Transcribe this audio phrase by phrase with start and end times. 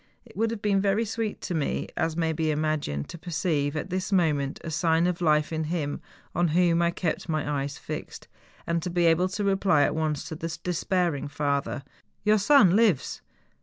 [0.25, 1.59] It would have been very sweet to me.
[1.59, 1.95] THE GALENSTOCK.
[1.97, 5.65] 93 as may be imagined, to perceive, at this moment, a sign of life in
[5.65, 6.01] him
[6.33, 8.27] on whom I kept my eyes fixed,
[8.65, 11.83] and to be able to reply at once to the despairing father,'
[12.25, 13.21] Your son lives!